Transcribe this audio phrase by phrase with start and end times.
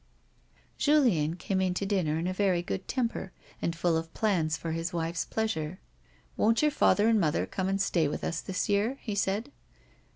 [0.79, 4.71] Julien came in to dinner in a very good temper and full of plans for
[4.71, 5.79] his wife's pleasure."
[6.39, 9.51] AVoii't your father and mother come and stay with us this year 1" he said.